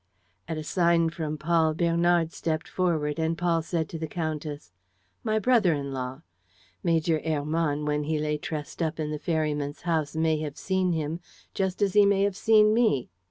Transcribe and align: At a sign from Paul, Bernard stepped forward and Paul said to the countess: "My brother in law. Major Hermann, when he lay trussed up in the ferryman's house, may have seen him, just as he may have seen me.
At 0.47 0.57
a 0.57 0.63
sign 0.63 1.11
from 1.11 1.37
Paul, 1.37 1.75
Bernard 1.75 2.33
stepped 2.33 2.67
forward 2.67 3.19
and 3.19 3.37
Paul 3.37 3.61
said 3.61 3.87
to 3.89 3.99
the 3.99 4.07
countess: 4.07 4.71
"My 5.23 5.37
brother 5.37 5.75
in 5.75 5.93
law. 5.93 6.23
Major 6.81 7.21
Hermann, 7.23 7.85
when 7.85 8.05
he 8.05 8.17
lay 8.17 8.39
trussed 8.39 8.81
up 8.81 8.99
in 8.99 9.11
the 9.11 9.19
ferryman's 9.19 9.81
house, 9.83 10.15
may 10.15 10.39
have 10.39 10.57
seen 10.57 10.93
him, 10.93 11.19
just 11.53 11.83
as 11.83 11.93
he 11.93 12.07
may 12.07 12.23
have 12.23 12.35
seen 12.35 12.73
me. 12.73 13.11